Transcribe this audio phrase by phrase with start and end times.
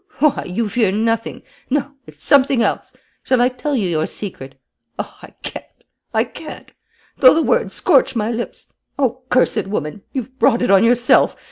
[0.17, 1.43] Why, you fear nothing!
[1.69, 2.91] No, it's something else!
[3.21, 4.59] Shall I tell you your secret?
[4.97, 5.67] Oh, I can't,
[6.11, 6.73] I can't
[7.17, 8.73] though the words scorch my lips.
[8.97, 11.35] Oh, cursed woman, you've brought it on yourself!